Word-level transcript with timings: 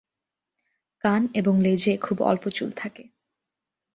কান 1.03 1.21
এবং 1.33 1.53
লেজে 1.61 1.93
খুব 1.97 2.17
অল্প 2.21 2.43
চুল 2.49 2.69
থাকে। 2.75 3.03